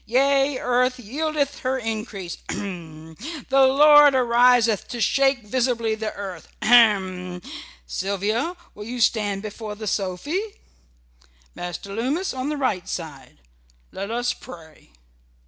[0.07, 3.15] Yea, earth yieldeth her increase h m!
[3.49, 7.39] The Lord ariseth to shake visibly the earth ahem!
[7.85, 10.41] Sylvia, will you stand before the sophy?
[11.53, 13.41] Master Lummis on the right side.
[13.91, 14.89] Let us pray."